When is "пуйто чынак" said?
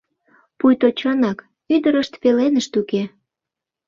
0.57-1.39